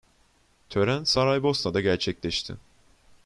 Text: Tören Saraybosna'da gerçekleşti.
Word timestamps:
Tören 0.69 1.03
Saraybosna'da 1.05 1.81
gerçekleşti. 1.81 2.57